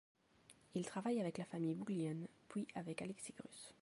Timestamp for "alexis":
3.03-3.35